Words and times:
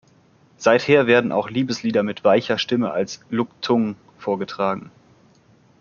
Seither 0.57 1.05
werden 1.05 1.31
auch 1.31 1.51
Liebeslieder 1.51 2.01
mit 2.01 2.23
weicher 2.23 2.57
Stimme 2.57 2.89
als 2.89 3.21
"Luk 3.29 3.49
Thung" 3.61 3.97
vorgetragen. 4.17 4.89